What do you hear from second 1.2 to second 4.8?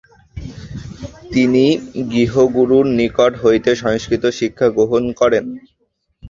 তিনি গৃহগুরুর নিকট হইতে সংস্কৃত শিক্ষা